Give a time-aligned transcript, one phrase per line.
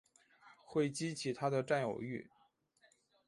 [0.65, 2.25] 会激起他的占有慾